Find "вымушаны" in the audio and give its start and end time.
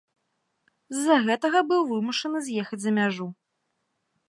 1.91-2.37